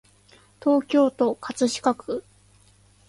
[0.59, 2.23] 東京都葛飾区